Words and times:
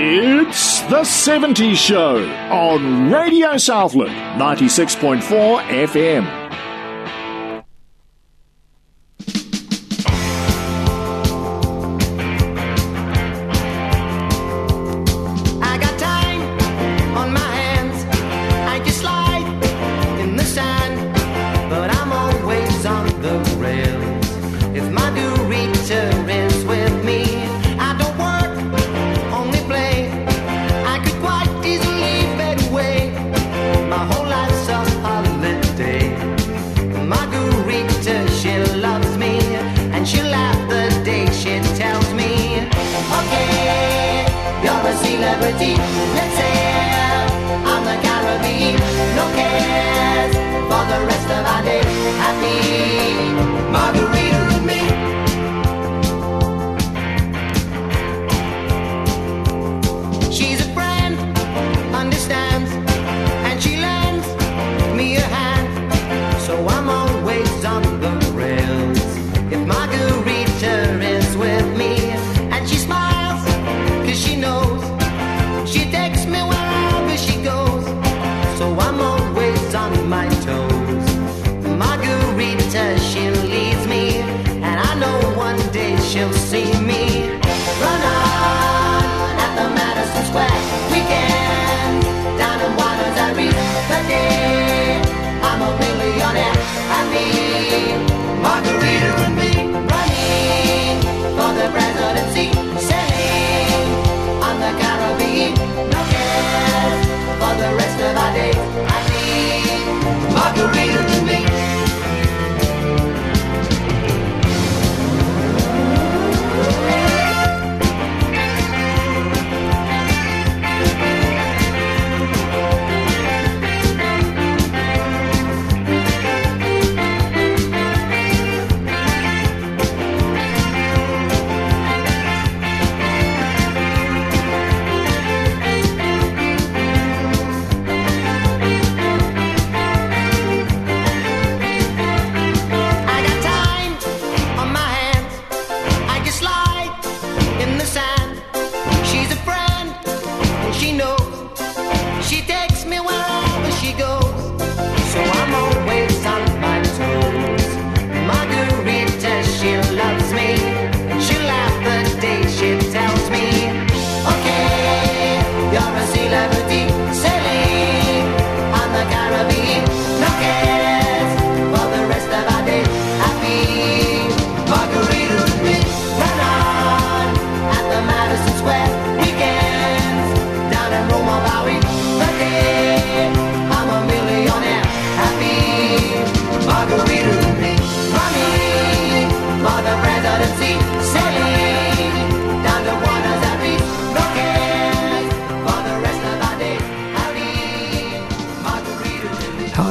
It's 0.00 0.78
The 0.82 1.00
70s 1.00 1.74
Show 1.74 2.24
on 2.52 3.10
Radio 3.10 3.56
Southland 3.56 4.12
96.4 4.40 5.60
FM. 5.86 6.47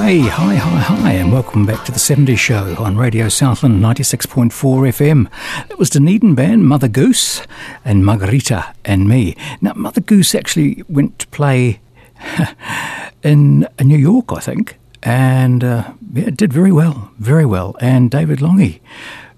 Hey, 0.07 0.19
hi, 0.22 0.56
hi, 0.56 0.79
hi, 0.79 1.12
and 1.12 1.34
welcome 1.34 1.66
back 1.66 1.84
to 1.84 1.91
the 1.91 2.00
70s 2.00 2.38
show 2.38 2.78
on 2.78 2.95
Radio 2.95 3.28
Southland 3.28 3.84
96.4 3.84 4.50
FM. 4.53 5.29
That 5.68 5.78
was 5.78 5.90
Dunedin 5.90 6.34
band 6.34 6.66
Mother 6.66 6.88
Goose 6.88 7.41
and 7.84 8.06
Margarita 8.06 8.73
and 8.85 9.09
me. 9.09 9.35
Now, 9.59 9.73
Mother 9.75 10.00
Goose 10.00 10.34
actually 10.34 10.81
went 10.88 11.19
to 11.19 11.28
play 11.28 11.81
in 13.22 13.67
New 13.84 13.97
York, 13.97 14.31
I 14.31 14.40
think, 14.40 14.79
and 15.03 15.62
uh, 15.62 15.91
yeah, 16.13 16.29
did 16.29 16.53
very 16.53 16.72
well, 16.72 17.12
very 17.19 17.46
well. 17.46 17.75
And 17.81 18.09
David 18.09 18.40
Longy 18.40 18.79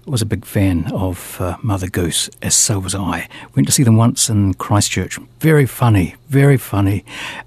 was 0.06 0.22
a 0.22 0.26
big 0.26 0.44
fan 0.44 0.90
of 0.92 1.40
uh, 1.40 1.56
Mother 1.62 1.88
Goose, 1.88 2.30
as 2.42 2.54
so 2.54 2.78
was 2.78 2.94
I. 2.94 3.28
Went 3.54 3.66
to 3.68 3.72
see 3.72 3.82
them 3.82 3.96
once 3.96 4.28
in 4.28 4.54
Christchurch. 4.54 5.18
Very 5.40 5.66
funny, 5.66 6.16
very 6.28 6.56
funny, 6.56 7.04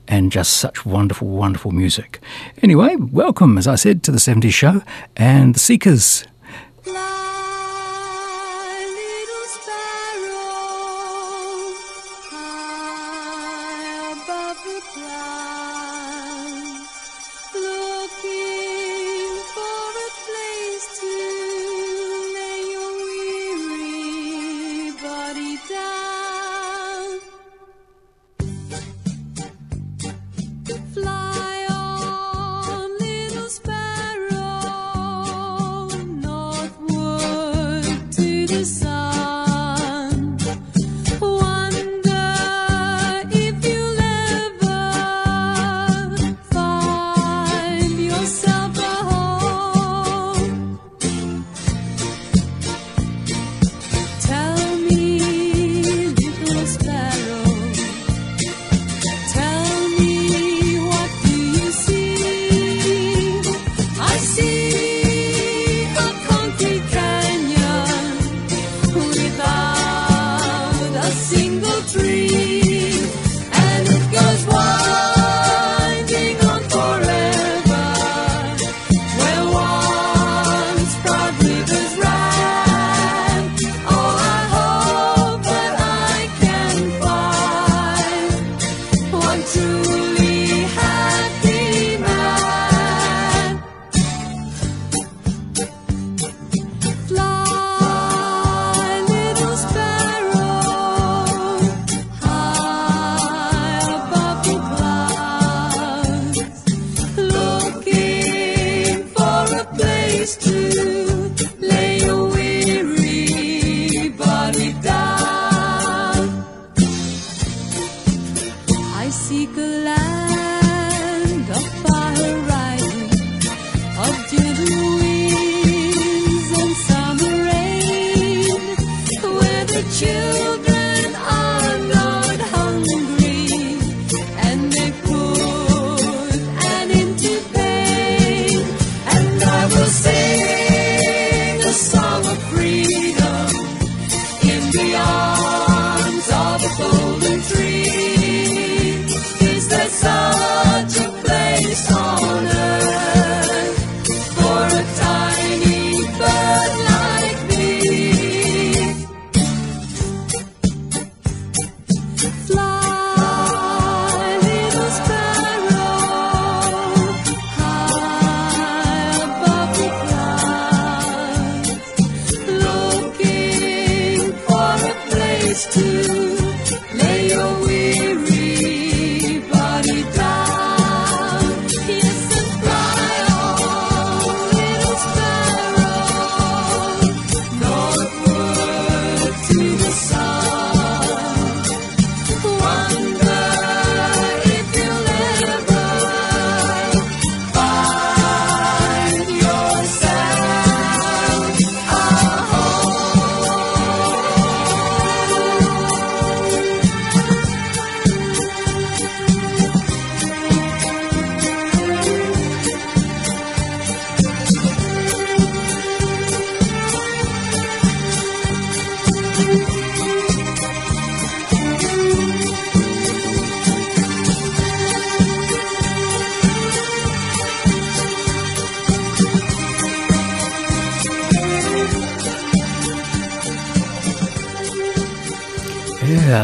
and 0.08 0.32
just 0.32 0.58
such 0.58 0.86
wonderful, 0.86 1.28
wonderful 1.28 1.72
music. 1.72 2.20
Anyway, 2.62 2.96
welcome, 2.96 3.58
as 3.58 3.68
I 3.68 3.76
said, 3.76 4.04
to 4.04 4.12
the 4.12 4.18
70s 4.18 4.54
show 4.54 4.82
and 5.16 5.56
the 5.56 5.60
Seekers. 5.60 6.26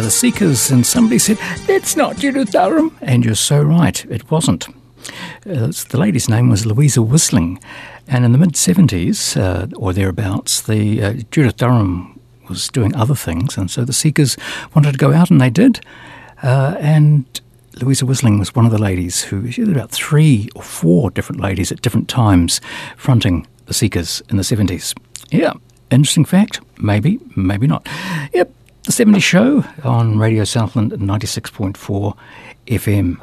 Seekers, 0.09 0.71
and 0.71 0.85
somebody 0.85 1.19
said, 1.19 1.37
It's 1.67 1.95
not 1.95 2.17
Judith 2.17 2.51
Durham. 2.51 2.95
And 3.01 3.23
you're 3.25 3.35
so 3.35 3.61
right, 3.61 4.03
it 4.05 4.29
wasn't. 4.29 4.67
Uh, 5.45 5.71
the 5.89 5.97
lady's 5.97 6.29
name 6.29 6.49
was 6.49 6.65
Louisa 6.65 7.01
Wisseling. 7.01 7.61
And 8.07 8.25
in 8.25 8.31
the 8.31 8.37
mid 8.37 8.53
70s, 8.53 9.39
uh, 9.39 9.67
or 9.77 9.93
thereabouts, 9.93 10.61
the 10.61 11.03
uh, 11.03 11.13
Judith 11.31 11.57
Durham 11.57 12.19
was 12.47 12.67
doing 12.69 12.95
other 12.95 13.15
things, 13.15 13.57
and 13.57 13.69
so 13.69 13.85
the 13.85 13.93
Seekers 13.93 14.35
wanted 14.73 14.93
to 14.93 14.97
go 14.97 15.13
out, 15.13 15.29
and 15.29 15.39
they 15.39 15.51
did. 15.51 15.79
Uh, 16.41 16.75
and 16.79 17.41
Louisa 17.81 18.05
Wisseling 18.05 18.39
was 18.39 18.55
one 18.55 18.65
of 18.65 18.71
the 18.71 18.81
ladies 18.81 19.23
who, 19.23 19.51
she 19.51 19.61
had 19.61 19.69
about 19.69 19.91
three 19.91 20.49
or 20.55 20.63
four 20.63 21.11
different 21.11 21.41
ladies 21.41 21.71
at 21.71 21.81
different 21.81 22.09
times 22.09 22.59
fronting 22.97 23.47
the 23.67 23.73
Seekers 23.73 24.21
in 24.29 24.37
the 24.37 24.43
70s. 24.43 24.97
Yeah, 25.31 25.53
interesting 25.91 26.25
fact. 26.25 26.59
Maybe, 26.79 27.19
maybe 27.35 27.67
not. 27.67 27.87
Yep, 28.33 28.51
the 28.89 28.93
70 28.93 29.19
Show 29.19 29.63
on 29.83 30.17
Radio 30.17 30.43
Southland 30.43 30.93
96.4 30.93 32.17
FM. 32.65 33.19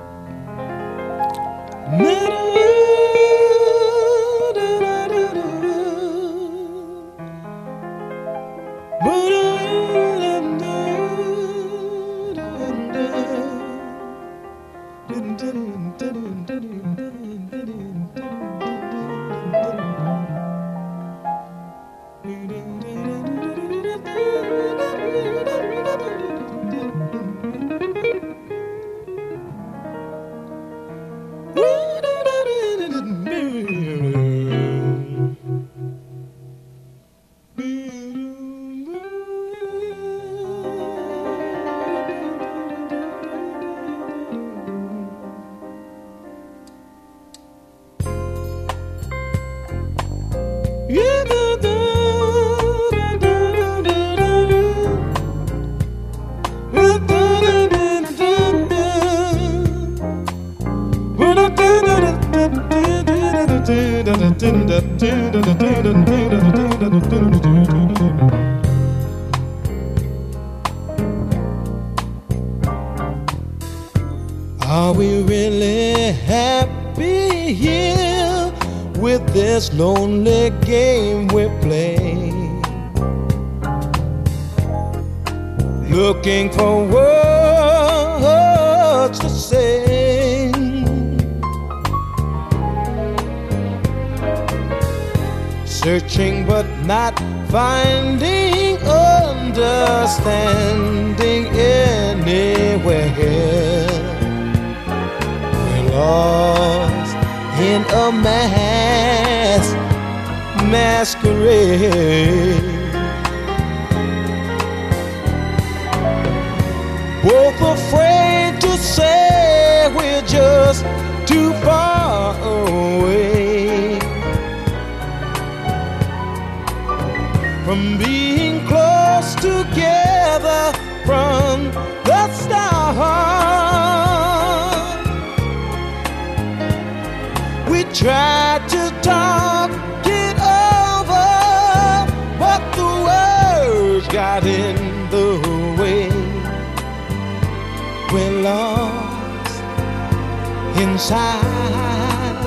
Inside 150.97 152.39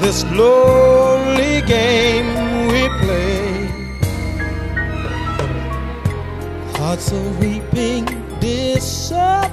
this 0.00 0.22
lonely 0.26 1.60
game 1.62 2.30
we 2.70 2.82
play. 3.00 3.66
Hearts 6.78 7.10
of 7.10 7.40
weeping 7.40 8.04
disappear 8.38 9.50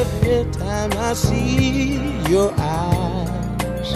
every 0.00 0.50
time 0.52 0.90
I 1.08 1.12
see 1.12 2.00
your 2.30 2.54
eyes. 2.56 3.90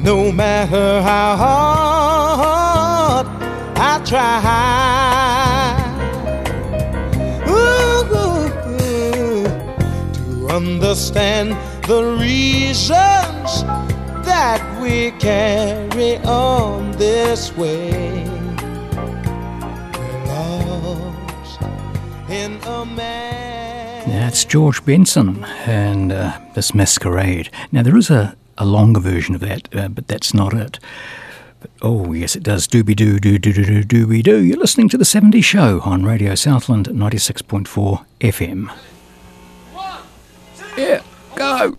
No 0.00 0.32
matter 0.32 1.02
how 1.02 1.36
hard 1.44 3.26
I 3.76 4.02
try 4.02 4.40
understand 10.54 11.50
the 11.86 12.16
reasons 12.20 13.64
that 14.24 14.60
we 14.80 15.10
carry 15.18 16.18
on 16.18 16.92
this 16.92 17.56
way. 17.56 18.24
That's 24.06 24.44
George 24.44 24.84
Benson 24.84 25.44
and 25.66 26.10
uh, 26.10 26.38
this 26.54 26.74
masquerade. 26.74 27.50
Now, 27.70 27.82
there 27.82 27.96
is 27.96 28.10
a, 28.10 28.36
a 28.58 28.64
longer 28.64 29.00
version 29.00 29.34
of 29.34 29.40
that, 29.42 29.74
uh, 29.74 29.88
but 29.88 30.08
that's 30.08 30.34
not 30.34 30.54
it. 30.54 30.78
Oh, 31.82 32.12
yes, 32.12 32.34
it 32.34 32.42
does. 32.42 32.66
Dooby 32.66 32.96
doo, 32.96 33.18
doo, 33.18 33.38
doo, 33.38 33.52
doo, 33.52 33.64
doo, 33.64 33.84
dooby 33.84 34.22
doo. 34.22 34.42
You're 34.42 34.58
listening 34.58 34.88
to 34.90 34.98
The 34.98 35.04
70s 35.04 35.44
Show 35.44 35.80
on 35.82 36.04
Radio 36.04 36.34
Southland 36.34 36.86
96.4 36.88 38.04
FM. 38.20 38.70
Go. 41.36 41.76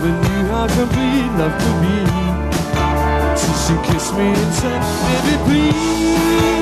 Never 0.00 0.14
knew 0.14 0.46
how 0.46 0.68
complete 0.68 1.32
love 1.40 1.58
could 1.58 1.78
be. 1.82 1.98
So 3.36 3.50
she 3.64 3.74
kissed 3.90 4.14
me 4.14 4.28
and 4.28 4.54
said, 4.54 4.80
Baby, 5.02 5.34
please, 5.42 6.57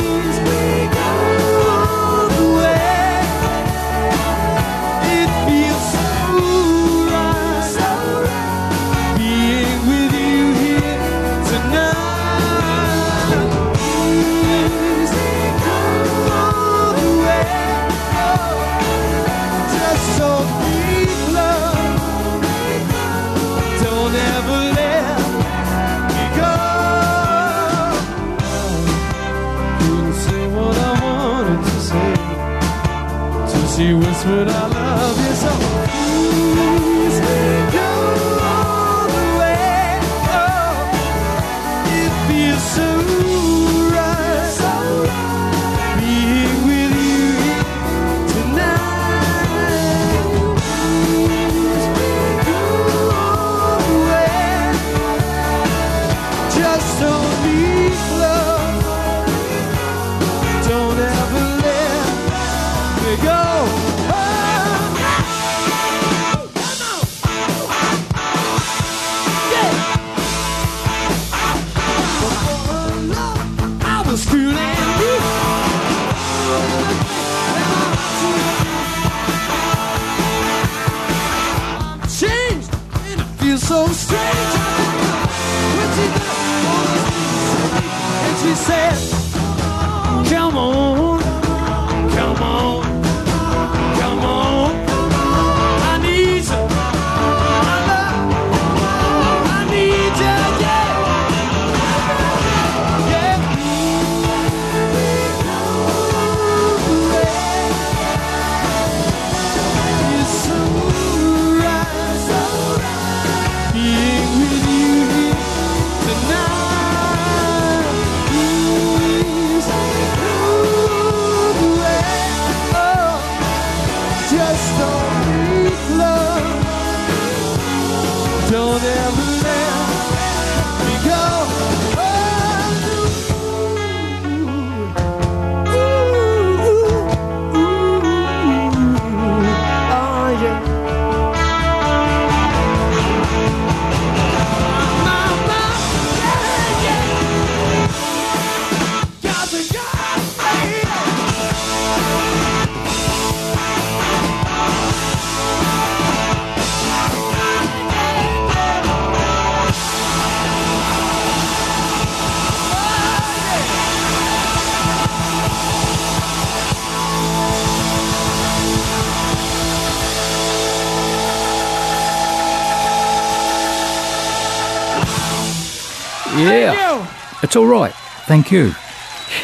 It's 177.56 177.62
all 177.62 177.68
right. 177.68 177.94
Thank 178.26 178.52
you. 178.52 178.74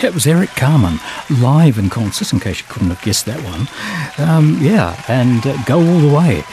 It 0.03 0.13
was 0.13 0.27
Eric 0.27 0.51
Carmen, 0.51 1.01
live 1.41 1.79
in 1.79 1.89
concert, 1.89 2.31
in 2.35 2.41
case 2.41 2.61
you 2.61 2.67
couldn't 2.69 2.91
have 2.91 3.01
guessed 3.01 3.25
that 3.25 3.41
one. 3.41 3.67
Um, 4.29 4.59
yeah, 4.61 5.03
and 5.09 5.47
uh, 5.47 5.57
go 5.65 5.79
all 5.79 5.99
the 5.99 6.15
way. 6.15 6.45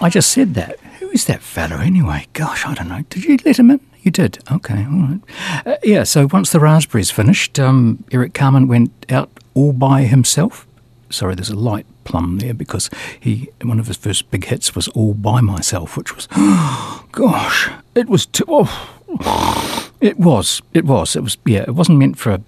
I 0.00 0.08
just 0.10 0.32
said 0.32 0.54
that. 0.54 0.80
Who 0.98 1.10
is 1.10 1.26
that 1.26 1.42
fellow 1.42 1.76
anyway? 1.76 2.26
Gosh, 2.32 2.64
I 2.64 2.72
don't 2.72 2.88
know. 2.88 3.04
Did 3.10 3.26
you 3.26 3.36
let 3.44 3.58
him 3.58 3.70
in? 3.70 3.80
You 4.00 4.10
did. 4.12 4.38
Okay, 4.50 4.82
all 4.82 4.92
right. 4.92 5.20
Uh, 5.66 5.76
yeah, 5.84 6.04
so 6.04 6.26
once 6.32 6.50
the 6.50 6.58
raspberries 6.58 7.10
finished, 7.10 7.58
um, 7.58 8.02
Eric 8.12 8.32
Carmen 8.32 8.66
went 8.66 9.04
out 9.10 9.28
all 9.52 9.74
by 9.74 10.04
himself. 10.04 10.66
Sorry, 11.10 11.34
there's 11.34 11.50
a 11.50 11.56
light 11.56 11.86
plum 12.04 12.38
there 12.38 12.54
because 12.54 12.90
he 13.18 13.48
one 13.62 13.80
of 13.80 13.86
his 13.86 13.96
first 13.96 14.30
big 14.30 14.44
hits 14.44 14.74
was 14.74 14.88
all 14.88 15.14
by 15.14 15.40
myself, 15.40 15.96
which 15.96 16.14
was, 16.14 16.26
gosh, 17.12 17.70
it 17.94 18.08
was 18.08 18.26
too. 18.26 18.44
Oh, 18.48 19.90
it 20.00 20.18
was. 20.18 20.62
It 20.74 20.84
was. 20.84 21.16
It 21.16 21.22
was. 21.22 21.38
Yeah, 21.44 21.62
it 21.62 21.74
wasn't 21.74 21.98
meant 21.98 22.18
for. 22.18 22.32
A, 22.32 22.40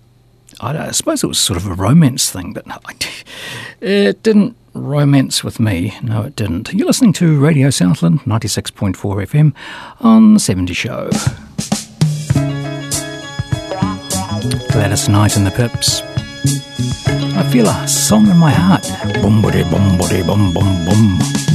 I, 0.60 0.88
I 0.88 0.90
suppose 0.90 1.24
it 1.24 1.26
was 1.28 1.38
sort 1.38 1.56
of 1.56 1.66
a 1.66 1.74
romance 1.74 2.30
thing, 2.30 2.52
but 2.52 2.66
it 3.80 4.22
didn't 4.22 4.56
romance 4.74 5.42
with 5.42 5.58
me. 5.58 5.96
No, 6.02 6.22
it 6.22 6.36
didn't. 6.36 6.72
You're 6.72 6.86
listening 6.86 7.12
to 7.14 7.38
Radio 7.40 7.70
Southland 7.70 8.20
96.4 8.20 8.94
FM 8.94 9.54
on 10.00 10.34
the 10.34 10.40
70 10.40 10.74
Show. 10.74 11.10
Gladys 14.72 15.08
Knight 15.08 15.36
and 15.36 15.46
the 15.46 15.50
Pips. 15.50 17.09
I 17.36 17.42
feel 17.50 17.66
a 17.68 17.86
song 17.86 18.28
in 18.28 18.36
my 18.36 18.50
heart. 18.50 18.88
Boom, 19.22 19.42
boom, 19.42 19.98
body, 19.98 20.22
boom, 20.22 20.52
boom, 20.52 20.84
boom. 20.84 21.49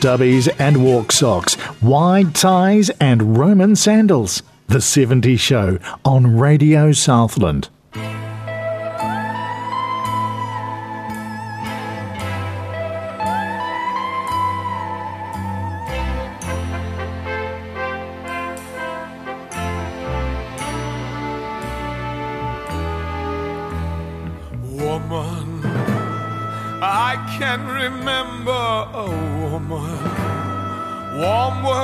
Stubbies 0.00 0.48
and 0.58 0.82
walk 0.82 1.12
socks, 1.12 1.58
wide 1.82 2.34
ties 2.34 2.88
and 3.00 3.36
Roman 3.36 3.76
sandals. 3.76 4.42
The 4.66 4.78
70s 4.78 5.38
Show 5.38 5.78
on 6.06 6.38
Radio 6.38 6.92
Southland. 6.92 7.68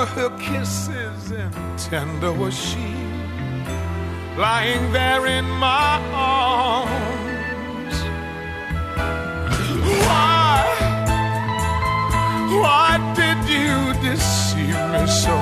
Her 0.05 0.29
kisses 0.39 1.31
and 1.31 1.79
tender 1.79 2.31
was 2.31 2.55
she, 2.55 2.93
lying 4.37 4.93
there 4.93 5.27
in 5.27 5.47
my 5.49 5.99
arms. 6.13 7.95
Why, 10.05 10.65
why 12.61 12.91
did 13.17 13.39
you 13.49 13.95
deceive 14.09 14.81
me 14.93 15.07
so? 15.07 15.37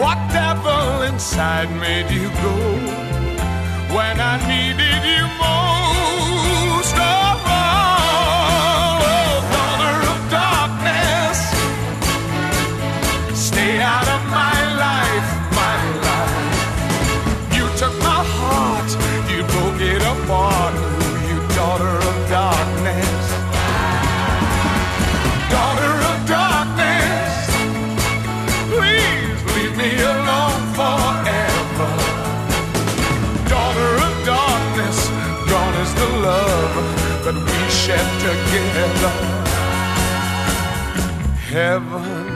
What 0.00 0.18
devil 0.32 1.02
inside 1.02 1.70
made 1.78 2.10
you 2.10 2.30
go 2.42 2.56
when 3.94 4.20
I 4.20 4.36
needed 4.48 5.04
you 5.04 5.26
most? 5.38 5.75
Together. 38.26 39.14
Heaven, 41.52 42.26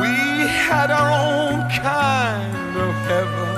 we 0.00 0.14
had 0.66 0.90
our 0.90 1.10
own 1.26 1.56
kind 1.84 2.72
of 2.86 2.94
heaven, 3.10 3.56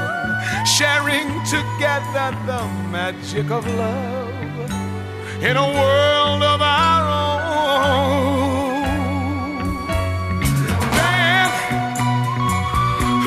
sharing 0.76 1.28
together 1.56 2.28
the 2.50 2.62
magic 2.90 3.50
of 3.50 3.64
love 3.82 4.70
in 5.48 5.56
a 5.56 5.68
world 5.80 6.42
of 6.42 6.60
our 6.60 7.04
own. 7.22 7.46
Then, 10.98 11.48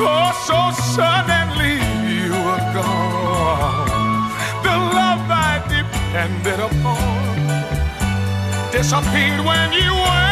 oh, 0.04 0.28
so 0.48 0.58
suddenly 0.96 1.76
you 2.12 2.30
were 2.46 2.64
gone. 2.76 3.88
The 4.66 4.76
love 4.98 5.24
I 5.30 5.54
depended 5.76 6.60
upon 6.60 7.19
disappeared 8.82 9.44
when 9.44 9.72
you 9.74 9.92
went 9.92 10.29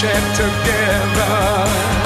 shared 0.00 0.36
together. 0.36 1.97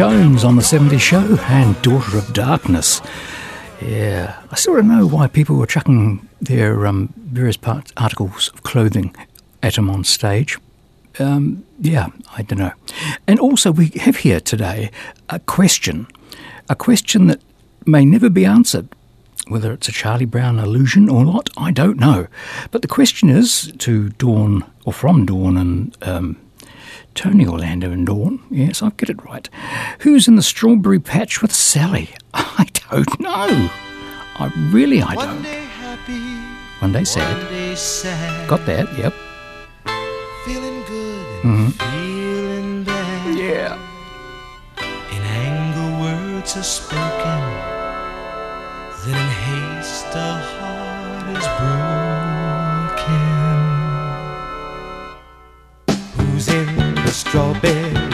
Jones 0.00 0.44
on 0.44 0.56
the 0.56 0.62
70s 0.62 0.98
show 0.98 1.36
and 1.42 1.82
Daughter 1.82 2.16
of 2.16 2.32
Darkness. 2.32 3.02
Yeah, 3.82 4.34
I 4.50 4.54
sort 4.54 4.78
of 4.78 4.86
know 4.86 5.06
why 5.06 5.26
people 5.26 5.56
were 5.56 5.66
chucking 5.66 6.26
their 6.40 6.86
um, 6.86 7.12
various 7.18 7.58
part, 7.58 7.92
articles 7.98 8.48
of 8.54 8.62
clothing 8.62 9.14
at 9.62 9.76
him 9.76 9.90
on 9.90 10.04
stage. 10.04 10.56
Um, 11.18 11.66
yeah, 11.78 12.06
I 12.34 12.40
don't 12.40 12.60
know. 12.60 12.72
And 13.26 13.38
also, 13.38 13.72
we 13.72 13.88
have 14.00 14.16
here 14.16 14.40
today 14.40 14.90
a 15.28 15.38
question, 15.38 16.06
a 16.70 16.74
question 16.74 17.26
that 17.26 17.42
may 17.84 18.06
never 18.06 18.30
be 18.30 18.46
answered. 18.46 18.88
Whether 19.48 19.70
it's 19.70 19.90
a 19.90 19.92
Charlie 19.92 20.24
Brown 20.24 20.58
illusion 20.58 21.10
or 21.10 21.26
not, 21.26 21.50
I 21.58 21.72
don't 21.72 21.98
know. 21.98 22.26
But 22.70 22.80
the 22.80 22.88
question 22.88 23.28
is 23.28 23.70
to 23.80 24.08
Dawn, 24.08 24.64
or 24.86 24.94
from 24.94 25.26
Dawn 25.26 25.58
and 25.58 25.94
um, 26.00 26.38
Tony 27.14 27.46
Orlando 27.46 27.90
and 27.90 28.06
Dawn. 28.06 28.40
Yes, 28.50 28.82
I 28.82 28.90
get 28.90 29.10
it 29.10 29.22
right. 29.24 29.48
Who's 30.00 30.28
in 30.28 30.36
the 30.36 30.42
strawberry 30.42 31.00
patch 31.00 31.42
with 31.42 31.52
Sally? 31.52 32.10
I 32.34 32.66
don't 32.90 33.20
know. 33.20 33.70
I 34.38 34.52
really, 34.70 35.02
I 35.02 35.14
One 35.14 35.26
don't. 35.28 35.42
day 35.42 35.64
happy, 35.64 36.20
One 36.80 36.92
day 36.92 37.04
sad. 37.04 37.36
one 37.42 37.52
day 37.52 37.74
sad. 37.74 38.48
Got 38.48 38.64
that? 38.66 38.86
Yep. 38.98 39.12
Feeling 40.46 40.82
good, 40.88 41.26
Mhm. 41.44 41.72
feeling 41.72 42.84
bad. 42.84 43.36
Yeah. 43.38 43.78
In 45.10 45.22
anger, 45.22 46.00
words 46.02 46.56
are 46.56 46.62
spoken. 46.62 47.79
Strawberry 57.30 58.09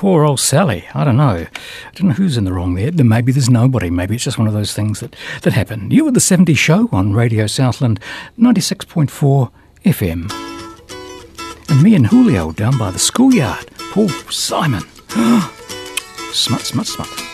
poor 0.00 0.24
old 0.24 0.40
Sally. 0.40 0.88
I 0.94 1.04
don't 1.04 1.18
know. 1.18 1.44
I 1.44 1.90
don't 1.92 2.08
know 2.08 2.14
who's 2.14 2.38
in 2.38 2.44
the 2.44 2.54
wrong 2.54 2.74
there. 2.74 2.90
Maybe 2.90 3.32
there's 3.32 3.50
nobody. 3.50 3.90
Maybe 3.90 4.14
it's 4.14 4.24
just 4.24 4.38
one 4.38 4.48
of 4.48 4.54
those 4.54 4.72
things 4.72 5.00
that, 5.00 5.14
that 5.42 5.52
happen. 5.52 5.90
You 5.90 6.06
were 6.06 6.10
the 6.10 6.20
70s 6.20 6.56
show 6.56 6.88
on 6.90 7.12
Radio 7.12 7.46
Southland 7.46 8.00
96.4 8.38 9.52
FM. 9.84 10.32
And 11.68 11.82
me 11.82 11.94
and 11.94 12.06
Julio 12.06 12.50
down 12.52 12.78
by 12.78 12.90
the 12.90 12.98
schoolyard. 12.98 13.70
Paul 13.92 14.08
Simon. 14.08 14.84
Smut, 16.32 16.62
smut, 16.62 16.86
smut. 16.86 17.29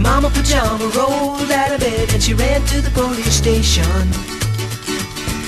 Mama 0.00 0.30
pajama 0.30 0.86
rolled 0.96 1.50
out 1.50 1.72
of 1.72 1.80
bed 1.80 2.12
and 2.14 2.22
she 2.22 2.32
ran 2.32 2.64
to 2.66 2.80
the 2.80 2.90
police 2.90 3.34
station. 3.34 4.06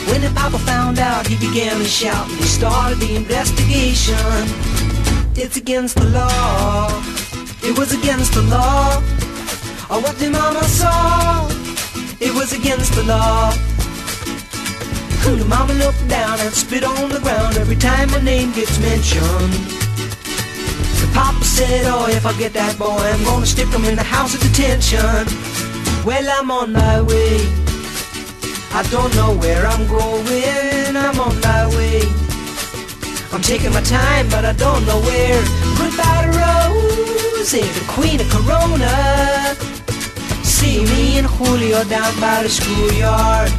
When 0.09 0.21
the 0.21 0.31
papa 0.35 0.59
found 0.59 0.99
out, 0.99 1.27
he 1.27 1.37
began 1.37 1.79
to 1.79 1.87
shout 1.87 2.29
and 2.29 2.39
he 2.39 2.45
started 2.45 2.99
the 2.99 3.17
investigation. 3.17 4.15
It's 5.35 5.57
against 5.57 5.97
the 5.97 6.05
law. 6.05 7.03
It 7.63 7.79
was 7.79 7.95
against 7.95 8.35
the 8.35 8.43
law. 8.43 8.99
Or 9.89 10.03
what 10.03 10.19
the 10.19 10.29
mama 10.29 10.63
saw. 10.65 11.49
It 12.21 12.35
was 12.35 12.53
against 12.53 12.93
the 12.95 13.05
law. 13.05 13.53
The 15.25 15.47
mama 15.49 15.73
looked 15.73 16.07
down 16.09 16.39
and 16.41 16.53
spit 16.53 16.85
on 16.85 17.09
the 17.09 17.21
ground 17.21 17.57
every 17.57 17.77
time 17.77 18.11
my 18.11 18.21
name 18.21 18.53
gets 18.53 18.79
mentioned. 18.81 19.82
Papa 21.13 21.45
said, 21.45 21.85
oh, 21.87 22.07
if 22.09 22.25
I 22.27 22.33
get 22.39 22.53
that 22.55 22.79
boy, 22.79 22.89
I'm 22.89 23.25
gonna 23.25 23.47
stick 23.47 23.69
him 23.69 23.85
in 23.85 23.97
the 23.97 24.03
house 24.03 24.35
of 24.35 24.41
detention. 24.41 25.27
Well, 26.05 26.27
I'm 26.39 26.51
on 26.51 26.73
my 26.73 27.01
way. 27.03 27.37
I 28.75 28.83
don't 28.91 29.15
know 29.15 29.37
where 29.37 29.67
I'm 29.67 29.87
going, 29.87 30.97
I'm 30.97 31.21
on 31.21 31.39
my 31.41 31.69
way. 31.77 32.03
I'm 33.33 33.43
taking 33.43 33.73
my 33.73 33.83
time, 33.83 34.29
but 34.31 34.45
I 34.45 34.53
don't 34.53 34.85
know 34.87 35.01
where. 35.01 35.43
Goodbye 35.77 36.25
to 36.25 36.33
Rose, 36.41 37.53
the 37.53 37.85
queen 37.89 38.21
of 38.21 38.29
Corona. 38.31 39.55
See 40.43 40.85
me 40.85 41.19
and 41.19 41.27
Julio 41.27 41.85
down 41.85 42.19
by 42.21 42.43
the 42.43 42.49
schoolyard. 42.49 43.51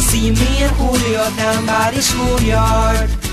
See 0.00 0.30
me 0.30 0.62
and 0.64 0.72
Julio 0.76 1.24
down 1.36 1.64
by 1.66 1.90
the 1.94 2.02
schoolyard. 2.02 3.23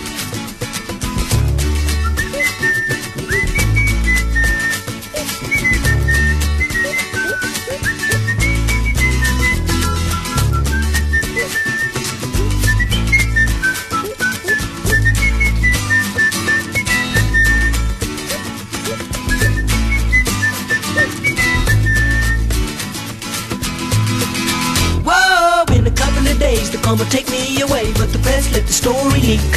Gonna 26.97 27.09
take 27.09 27.29
me 27.29 27.61
away, 27.61 27.93
but 27.93 28.11
the 28.11 28.19
press 28.19 28.51
let 28.51 28.65
the 28.67 28.73
story 28.73 29.21
leak. 29.21 29.51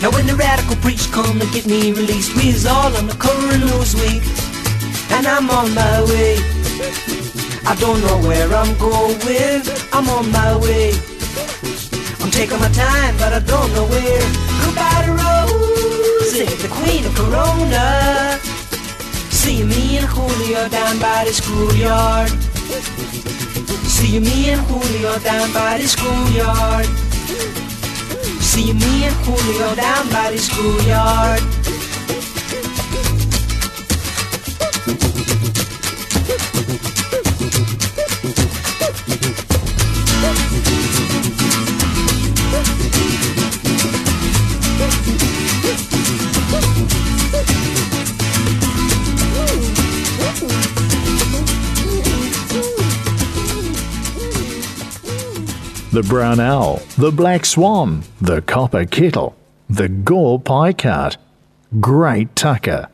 Now 0.00 0.10
when 0.10 0.26
the 0.26 0.34
radical 0.34 0.76
preach 0.76 1.10
come 1.12 1.38
to 1.40 1.46
get 1.52 1.66
me 1.66 1.92
released, 1.92 2.34
we 2.36 2.48
is 2.48 2.64
all 2.64 2.94
on 2.96 3.06
the 3.06 3.14
cover 3.14 3.48
of 3.52 3.60
Newsweek, 3.60 4.24
and 5.12 5.26
I'm 5.26 5.50
on 5.50 5.74
my 5.74 6.00
way. 6.08 6.36
I 7.66 7.74
don't 7.78 8.00
know 8.00 8.16
where 8.26 8.48
I'm 8.54 8.72
going, 8.78 9.62
I'm 9.92 10.08
on 10.08 10.30
my 10.32 10.56
way. 10.56 10.92
I'm 12.20 12.30
taking 12.30 12.60
my 12.60 12.70
time, 12.72 13.14
but 13.18 13.32
I 13.34 13.40
don't 13.40 13.70
know 13.74 13.84
where. 13.92 14.26
Goodbye 14.64 15.02
to 15.04 15.12
Rosie, 15.20 16.48
the 16.64 16.68
queen 16.78 17.04
of 17.04 17.14
Corona. 17.14 18.38
See 19.28 19.64
me 19.64 19.98
and 19.98 20.06
Julio 20.06 20.68
down 20.68 20.98
by 20.98 21.24
the 21.26 21.32
schoolyard. 21.32 22.32
See 23.98 24.20
me 24.20 24.50
and 24.50 24.60
Julio 24.68 25.18
down 25.18 25.52
by 25.52 25.78
the 25.78 25.88
schoolyard. 25.88 26.86
See 28.40 28.72
me 28.72 29.04
and 29.04 29.14
Julio 29.26 29.74
down 29.74 30.08
by 30.10 30.30
the 30.30 30.38
schoolyard. 30.38 31.57
The 55.98 56.08
brown 56.08 56.38
owl, 56.38 56.80
the 56.96 57.10
black 57.10 57.44
swan, 57.44 58.04
the 58.20 58.40
copper 58.40 58.84
kettle, 58.84 59.34
the 59.68 59.88
gore 59.88 60.38
pie 60.38 60.72
cart, 60.72 61.16
great 61.80 62.36
tucker. 62.36 62.88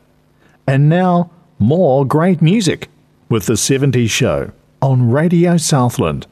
And 0.65 0.89
now, 0.89 1.29
more 1.59 2.03
great 2.03 2.41
music 2.41 2.89
with 3.29 3.45
the 3.45 3.53
70s 3.53 4.09
show 4.09 4.51
on 4.81 5.11
Radio 5.11 5.55
Southland. 5.57 6.25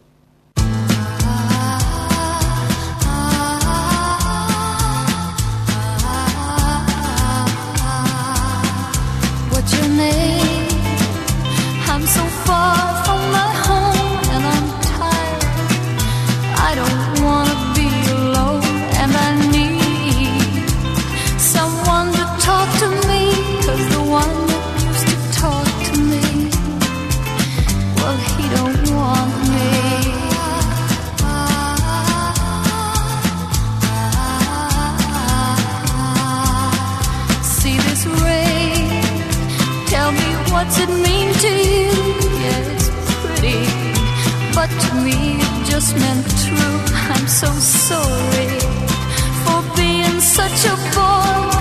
What's 40.63 40.79
it 40.79 40.89
mean 40.89 41.33
to 41.33 41.49
you? 41.49 41.91
Yeah, 42.43 42.73
it's 42.73 42.89
pretty, 43.21 43.59
but 44.55 44.69
to 44.83 44.95
me 45.03 45.35
it 45.35 45.65
just 45.65 45.93
meant 45.95 46.25
true. 46.45 46.79
I'm 47.15 47.27
so 47.27 47.47
sorry 47.47 48.59
for 49.43 49.59
being 49.75 50.21
such 50.21 50.65
a 50.65 50.75
boy. 50.95 51.52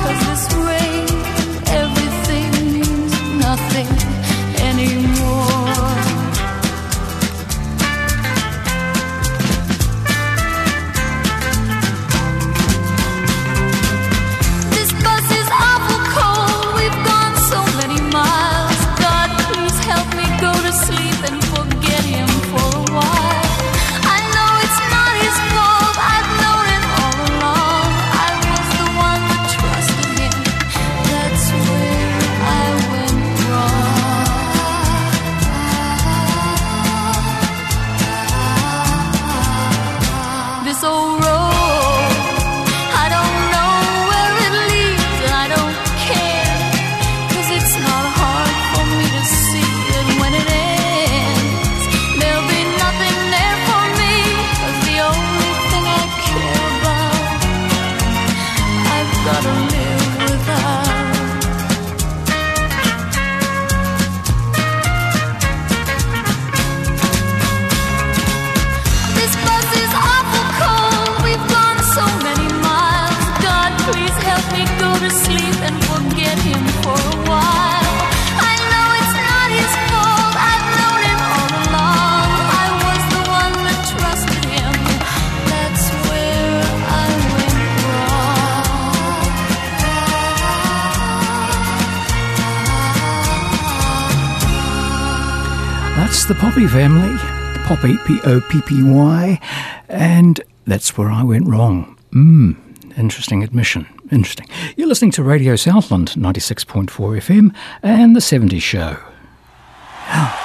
Yes, 96.12 96.26
the 96.26 96.34
Poppy 96.34 96.66
family, 96.66 97.16
Poppy, 97.64 97.96
P 98.06 98.20
O 98.26 98.38
P 98.42 98.60
P 98.60 98.82
Y, 98.82 99.40
and 99.88 100.42
that's 100.66 100.98
where 100.98 101.10
I 101.10 101.22
went 101.22 101.48
wrong. 101.48 101.96
Mmm, 102.12 102.54
interesting 102.98 103.42
admission. 103.42 103.86
Interesting. 104.10 104.46
You're 104.76 104.88
listening 104.88 105.12
to 105.12 105.22
Radio 105.22 105.56
Southland 105.56 106.08
96.4 106.10 106.90
FM 106.90 107.54
and 107.82 108.14
The 108.14 108.20
70s 108.20 108.60
Show. 108.60 108.98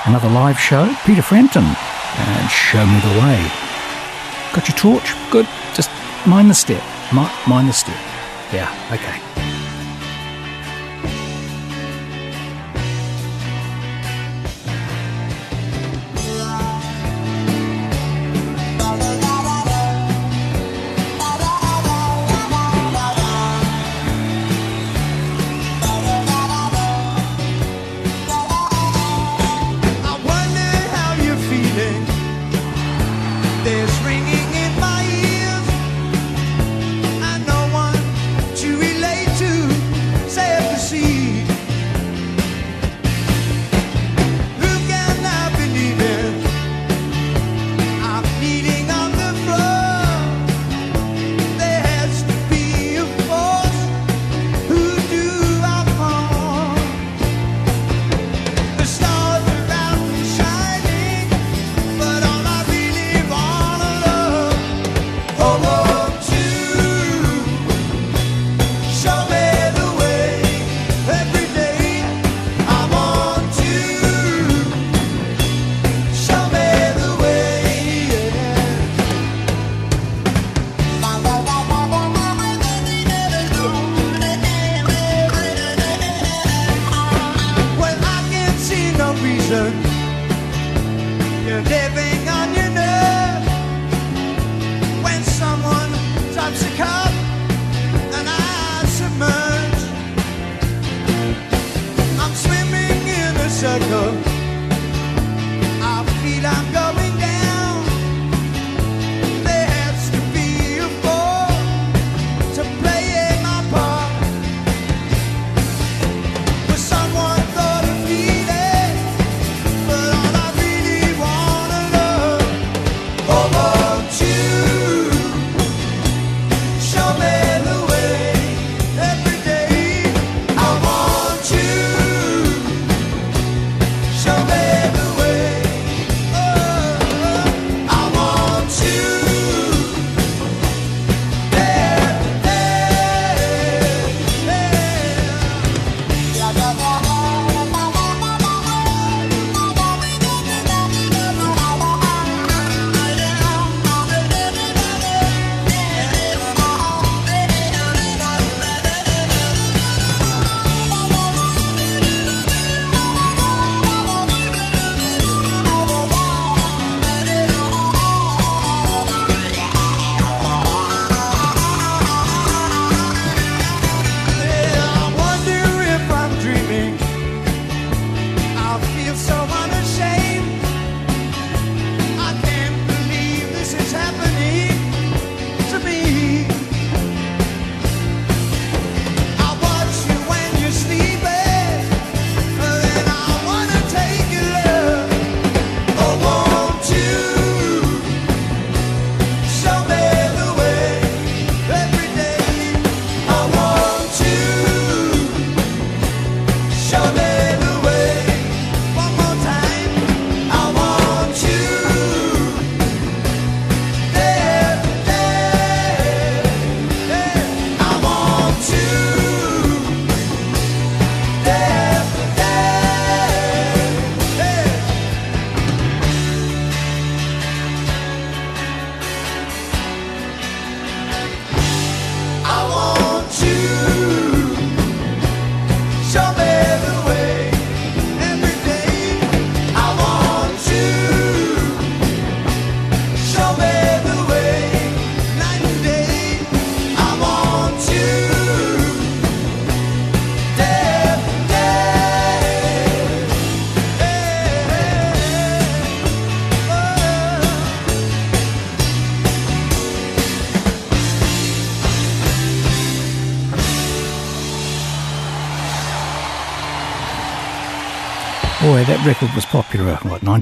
Another 0.05 0.29
live 0.29 0.57
show, 0.57 0.95
Peter 1.05 1.21
Frampton, 1.21 1.65
and 1.65 2.49
Show 2.49 2.85
Me 2.85 2.99
the 3.01 3.19
Way. 3.19 3.51
Got 4.53 4.69
your 4.69 4.77
torch? 4.77 5.13
Good. 5.31 5.47
Just 5.75 5.91
mind 6.25 6.49
the 6.49 6.55
step. 6.55 6.81
Mind 7.11 7.67
the 7.67 7.73
step. 7.73 7.99
Yeah, 8.53 8.71
okay. 8.93 9.46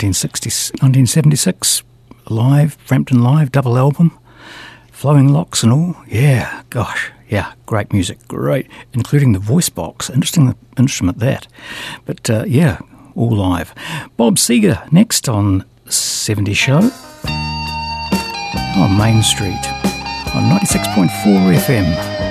1976? 0.08 1.84
Live, 2.30 2.74
Frampton 2.86 3.24
Live, 3.24 3.52
double 3.52 3.78
album, 3.78 4.18
flowing 4.92 5.30
locks 5.30 5.64
and 5.64 5.72
all. 5.72 5.96
Yeah, 6.08 6.64
gosh, 6.70 7.12
yeah, 7.30 7.54
great 7.66 7.94
music, 7.94 8.28
great, 8.28 8.68
including 8.94 9.34
the 9.34 9.40
voice 9.40 9.70
box. 9.70 10.10
Interesting 10.10 10.56
instrument 10.78 11.20
that. 11.20 11.48
But 12.06 12.30
uh, 12.30 12.46
yeah, 12.48 12.80
all 13.16 13.36
live. 13.36 13.74
Bob 14.18 14.36
Seger 14.36 14.92
next 14.92 15.30
on 15.30 15.64
70 15.90 16.54
Show 16.54 16.92
on 18.78 18.98
Main 18.98 19.22
Street 19.24 19.54
on 20.36 20.44
96.4 20.60 21.08
FM. 21.58 22.25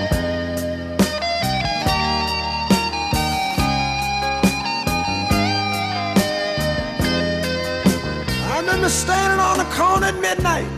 Corner 9.75 10.07
at 10.07 10.19
midnight, 10.21 10.71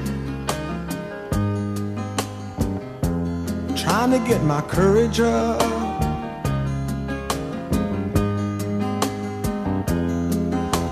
trying 3.76 4.10
to 4.10 4.18
get 4.26 4.42
my 4.42 4.62
courage 4.62 5.20
up. 5.20 5.60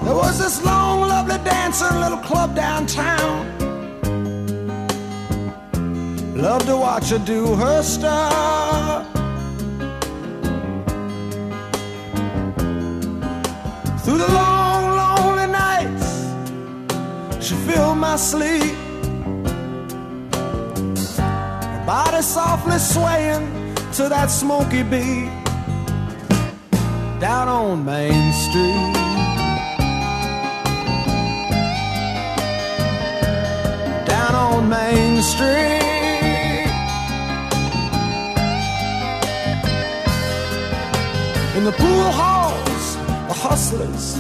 There 0.05 0.15
was 0.15 0.39
this 0.39 0.63
long, 0.65 1.01
lovely 1.09 1.39
dancing 1.45 1.99
little 1.99 2.19
club 2.19 2.55
downtown. 2.55 3.37
Love 6.37 6.67
to 6.67 6.77
watch 6.77 7.09
her 7.09 7.19
do 7.19 7.55
her 7.57 7.83
stuff. 7.83 9.07
Through 14.05 14.19
the 14.19 14.31
long, 14.35 14.64
filled 17.75 17.99
my 17.99 18.17
sleep. 18.17 18.77
My 21.71 21.83
body 21.87 22.23
softly 22.23 22.79
swaying 22.79 23.75
to 23.97 24.09
that 24.09 24.31
smoky 24.31 24.83
beat 24.83 25.31
down 27.21 27.49
on 27.49 27.85
Main 27.85 28.33
Street. 28.45 28.95
Down 34.07 34.35
on 34.47 34.69
Main 34.69 35.23
Street. 35.23 35.83
In 41.57 41.65
the 41.65 41.73
pool 41.73 42.11
halls, 42.21 42.97
the 43.29 43.37
hustlers 43.47 44.17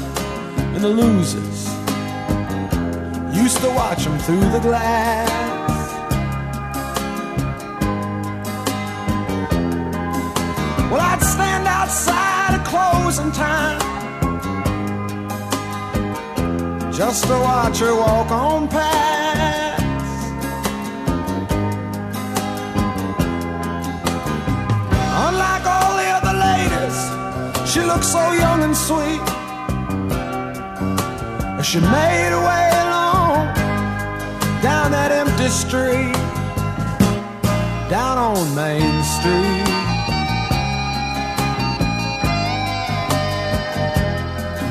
and 0.74 0.82
the 0.82 0.88
losers 0.88 1.73
used 3.44 3.60
to 3.60 3.68
watch 3.68 4.04
them 4.04 4.18
through 4.20 4.40
the 4.56 4.58
glass. 4.58 5.28
Well, 10.90 11.02
I'd 11.12 11.22
stand 11.22 11.66
outside 11.68 12.52
at 12.58 12.64
closing 12.64 13.32
time 13.32 13.80
just 16.90 17.24
to 17.24 17.34
watch 17.34 17.80
her 17.80 17.94
walk 17.94 18.30
on 18.30 18.66
past. 18.66 19.82
Unlike 25.26 25.66
all 25.74 25.92
the 26.02 26.08
other 26.18 26.34
ladies, 26.48 27.70
she 27.70 27.80
looked 27.80 28.08
so 28.16 28.22
young 28.32 28.62
and 28.62 28.74
sweet. 28.74 29.24
She 31.62 31.80
made 31.80 32.32
a 32.32 32.40
way 32.48 32.73
down 34.84 34.92
that 34.92 35.12
empty 35.12 35.48
street, 35.48 36.12
down 37.88 38.18
on 38.18 38.54
Main 38.54 39.02
Street. 39.02 39.64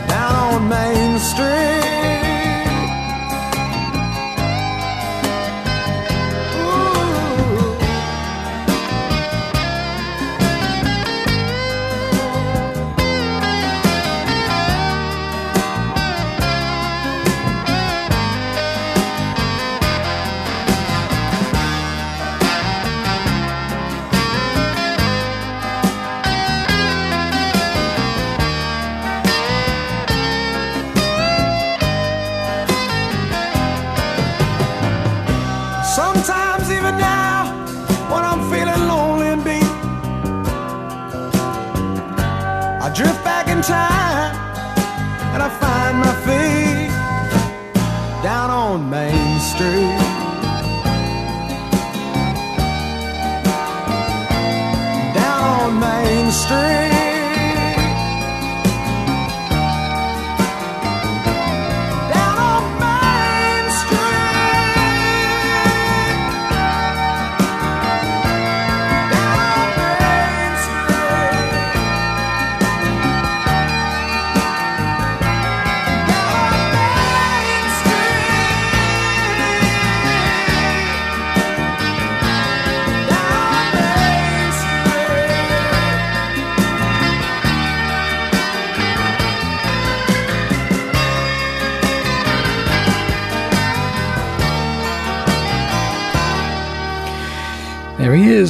Down 0.08 0.36
on 0.36 0.70
Main 0.70 1.18
Street. 1.18 1.83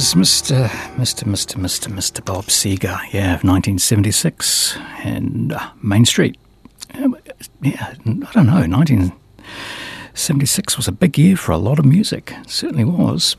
Is, 0.04 0.12
Mr. 0.14 0.68
Mr. 0.96 1.24
Mr. 1.24 1.56
Mr. 1.56 1.88
Mr. 1.90 2.22
Bob 2.22 2.44
Seger, 2.44 2.98
yeah, 3.10 3.36
of 3.36 3.42
1976, 3.42 4.76
and 5.02 5.50
uh, 5.50 5.70
Main 5.82 6.04
Street. 6.04 6.36
Um, 6.92 7.16
Yeah, 7.62 7.86
I 7.86 7.94
don't 8.04 8.44
know, 8.44 8.66
1976 8.68 10.76
was 10.76 10.86
a 10.88 10.92
big 10.92 11.16
year 11.16 11.38
for 11.38 11.52
a 11.52 11.56
lot 11.56 11.78
of 11.78 11.86
music, 11.86 12.34
it 12.36 12.50
certainly 12.50 12.84
was. 12.84 13.36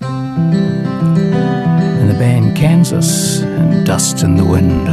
And 0.00 2.10
the 2.10 2.14
band 2.18 2.56
Kansas 2.56 3.42
and 3.42 3.86
Dust 3.86 4.24
in 4.24 4.34
the 4.34 4.44
Wind. 4.44 4.88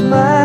My 0.00 0.41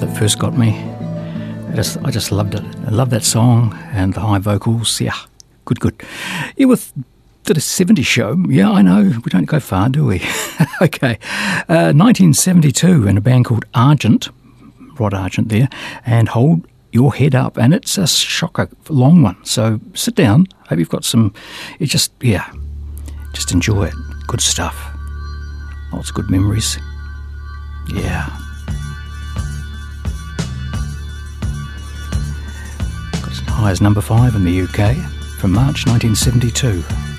that 0.00 0.16
first 0.16 0.38
got 0.38 0.56
me. 0.56 0.70
I 1.68 1.72
just, 1.74 1.98
I 2.04 2.10
just 2.10 2.32
loved 2.32 2.54
it. 2.54 2.64
I 2.86 2.90
love 2.90 3.10
that 3.10 3.22
song 3.22 3.78
and 3.92 4.14
the 4.14 4.20
high 4.20 4.38
vocals. 4.38 5.00
Yeah, 5.00 5.16
good, 5.64 5.78
good. 5.78 6.02
Yeah, 6.56 6.66
with 6.66 6.92
did 7.44 7.56
a 7.56 7.60
70s 7.60 8.04
show. 8.04 8.36
Yeah, 8.48 8.70
I 8.70 8.82
know. 8.82 9.02
We 9.02 9.30
don't 9.30 9.44
go 9.44 9.60
far, 9.60 9.88
do 9.88 10.06
we? 10.06 10.16
okay. 10.82 11.18
Uh, 11.68 11.92
1972 11.94 13.06
in 13.06 13.16
a 13.16 13.20
band 13.20 13.44
called 13.44 13.64
Argent, 13.74 14.28
Rod 14.98 15.14
Argent 15.14 15.48
there, 15.48 15.68
and 16.04 16.28
Hold 16.28 16.66
Your 16.92 17.14
Head 17.14 17.34
Up. 17.34 17.56
And 17.56 17.74
it's 17.74 17.98
a 17.98 18.06
shocker, 18.06 18.68
long 18.88 19.22
one. 19.22 19.42
So 19.44 19.80
sit 19.94 20.14
down. 20.14 20.46
Hope 20.68 20.78
you've 20.78 20.88
got 20.88 21.04
some. 21.04 21.34
It 21.78 21.86
just, 21.86 22.12
yeah, 22.20 22.52
just 23.32 23.52
enjoy 23.52 23.84
it. 23.84 23.94
Good 24.26 24.40
stuff. 24.40 24.76
Lots 25.92 26.10
of 26.10 26.14
good 26.14 26.30
memories. 26.30 26.78
Yeah. 27.92 28.28
High 33.50 33.70
as 33.70 33.80
number 33.80 34.00
five 34.00 34.34
in 34.34 34.44
the 34.44 34.62
UK 34.62 34.96
from 35.38 35.52
March 35.52 35.86
1972. 35.86 37.09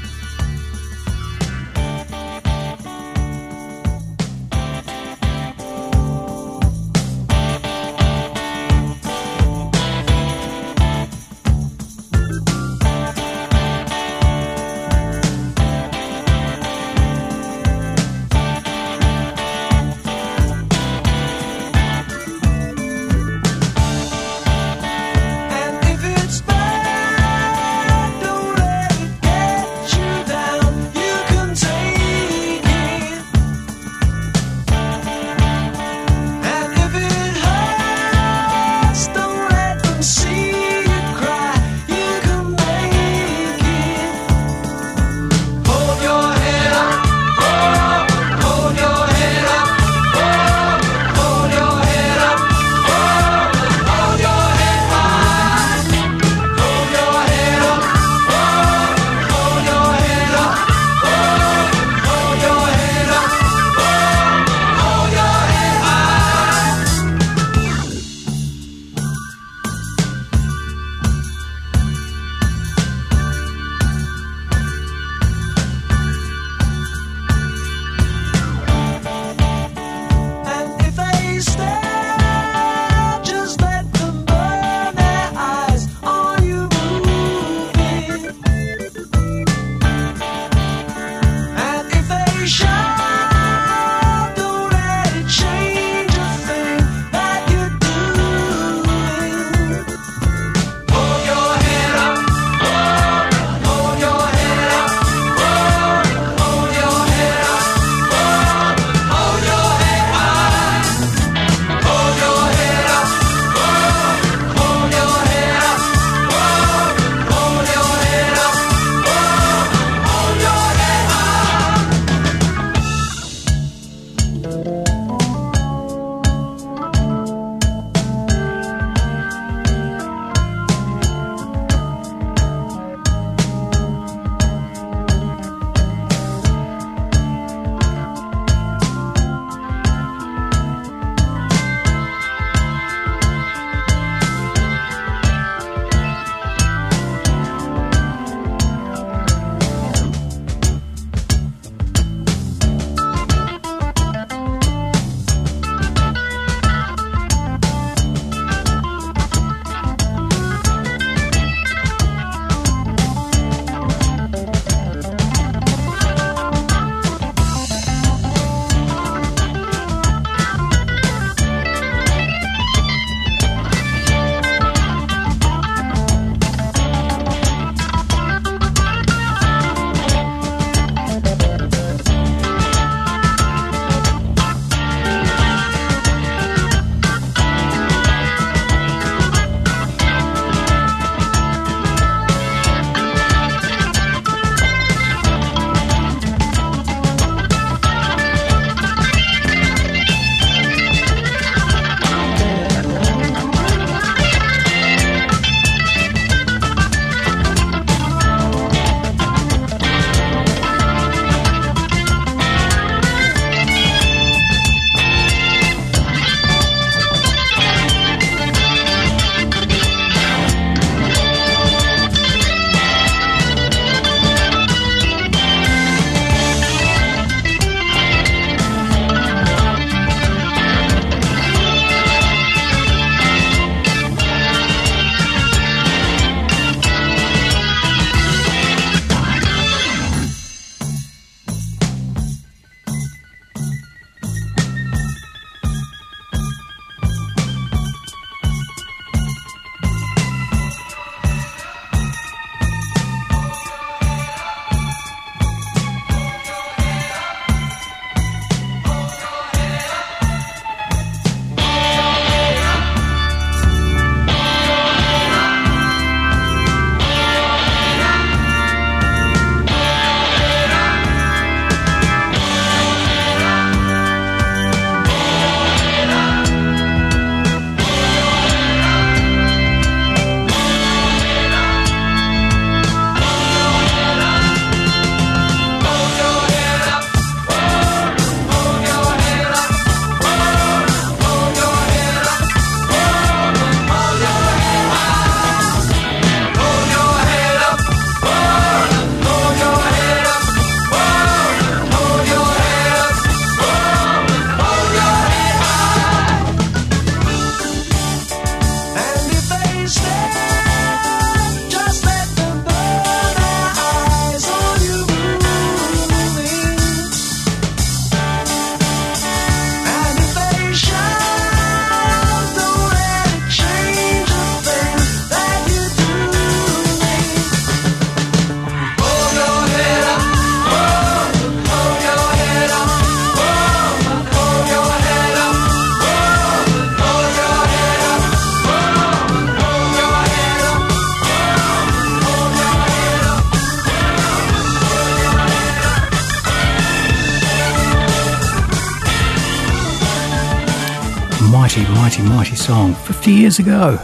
Mighty, 351.77 351.93
mighty, 351.93 352.23
mighty 352.23 352.55
song. 352.57 352.93
50 352.93 353.31
years 353.31 353.57
ago. 353.57 353.95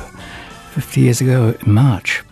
50 0.72 1.02
years 1.02 1.20
ago 1.20 1.54
in 1.66 1.74
March. 1.74 2.24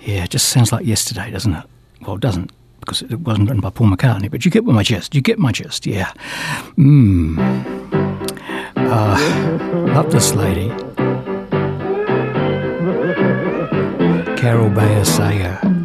Yeah, 0.00 0.24
it 0.24 0.30
just 0.30 0.48
sounds 0.48 0.72
like 0.72 0.84
yesterday, 0.84 1.30
doesn't 1.30 1.54
it? 1.54 1.64
Well, 2.00 2.16
it 2.16 2.20
doesn't, 2.20 2.50
because 2.80 3.02
it 3.02 3.20
wasn't 3.20 3.48
written 3.48 3.60
by 3.60 3.70
Paul 3.70 3.88
McCartney, 3.88 4.28
but 4.28 4.44
you 4.44 4.50
get 4.50 4.64
my 4.64 4.82
gist. 4.82 5.14
You 5.14 5.20
get 5.20 5.38
my 5.38 5.52
gist, 5.52 5.86
yeah. 5.86 6.12
Mmm. 6.76 7.38
Uh, 8.74 9.94
love 9.94 10.10
this 10.10 10.34
lady. 10.34 10.68
Carol 14.36 14.70
Bayer 14.70 15.04
Sager. 15.04 15.75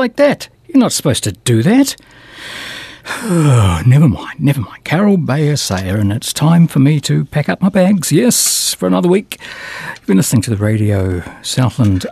Like 0.00 0.16
that. 0.16 0.48
You're 0.66 0.78
not 0.78 0.92
supposed 0.92 1.24
to 1.24 1.32
do 1.32 1.62
that. 1.62 1.94
Oh, 3.06 3.82
never 3.86 4.08
mind, 4.08 4.40
never 4.40 4.62
mind. 4.62 4.82
Carol 4.82 5.18
Bayer 5.18 5.56
Sager, 5.56 5.98
and 5.98 6.10
it's 6.10 6.32
time 6.32 6.66
for 6.68 6.78
me 6.78 7.00
to 7.00 7.26
pack 7.26 7.50
up 7.50 7.60
my 7.60 7.68
bags, 7.68 8.10
yes, 8.10 8.72
for 8.72 8.86
another 8.86 9.10
week. 9.10 9.38
You've 9.96 10.06
been 10.06 10.16
listening 10.16 10.40
to 10.40 10.50
the 10.50 10.56
radio 10.56 11.20
Southland 11.42 12.06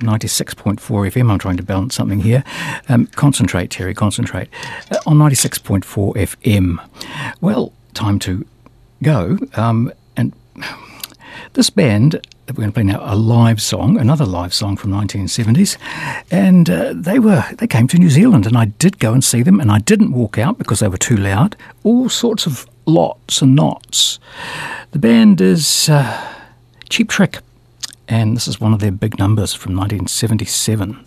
96.4 0.00 0.80
FM. 0.80 1.30
I'm 1.30 1.38
trying 1.38 1.56
to 1.58 1.62
balance 1.62 1.94
something 1.94 2.18
here. 2.18 2.42
Um, 2.88 3.06
concentrate, 3.06 3.70
Terry, 3.70 3.94
concentrate. 3.94 4.48
Uh, 4.90 4.98
on 5.06 5.16
96.4 5.18 5.84
FM. 6.16 6.84
Well, 7.40 7.72
time 7.94 8.18
to 8.18 8.44
go. 9.04 9.38
Um, 9.54 9.92
and 10.16 10.32
this 11.52 11.70
band 11.70 12.26
that 12.50 12.58
we're 12.58 12.62
going 12.62 12.72
to 12.72 12.74
play 12.74 12.82
now 12.82 13.00
a 13.02 13.14
live 13.14 13.62
song, 13.62 13.96
another 13.96 14.26
live 14.26 14.52
song 14.52 14.76
from 14.76 14.90
1970s, 14.90 15.76
and 16.32 16.68
uh, 16.68 16.92
they 16.96 17.20
were 17.20 17.44
they 17.58 17.68
came 17.68 17.86
to 17.86 17.96
New 17.96 18.10
Zealand, 18.10 18.44
and 18.44 18.56
I 18.56 18.64
did 18.64 18.98
go 18.98 19.12
and 19.12 19.22
see 19.22 19.44
them, 19.44 19.60
and 19.60 19.70
I 19.70 19.78
didn't 19.78 20.10
walk 20.10 20.36
out 20.36 20.58
because 20.58 20.80
they 20.80 20.88
were 20.88 20.98
too 20.98 21.16
loud. 21.16 21.54
All 21.84 22.08
sorts 22.08 22.46
of 22.46 22.66
lots 22.86 23.40
and 23.40 23.54
knots. 23.54 24.18
The 24.90 24.98
band 24.98 25.40
is 25.40 25.88
uh, 25.88 26.34
Cheap 26.88 27.08
Trick, 27.08 27.38
and 28.08 28.34
this 28.34 28.48
is 28.48 28.60
one 28.60 28.72
of 28.72 28.80
their 28.80 28.90
big 28.90 29.16
numbers 29.16 29.54
from 29.54 29.76
1977. 29.76 30.98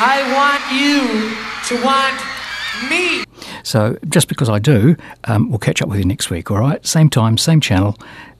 I 0.00 0.20
want 0.36 0.62
you 0.70 1.78
to 1.78 1.82
want 1.82 2.90
me. 2.90 3.24
So 3.62 3.96
just 4.08 4.28
because 4.28 4.50
I 4.50 4.58
do, 4.58 4.96
um, 5.24 5.48
we'll 5.48 5.58
catch 5.58 5.80
up 5.80 5.88
with 5.88 5.98
you 5.98 6.04
next 6.04 6.28
week. 6.28 6.50
All 6.50 6.58
right, 6.58 6.84
same 6.86 7.08
time, 7.08 7.38
same 7.38 7.60
channel, 7.60 7.96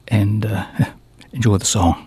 and 0.08 0.46
uh, 0.46 0.66
enjoy 1.32 1.58
the 1.58 1.64
song. 1.64 2.06